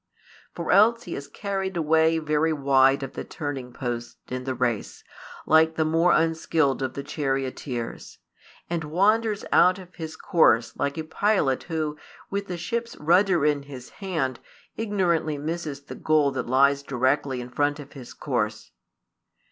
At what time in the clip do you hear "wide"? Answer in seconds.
2.51-3.03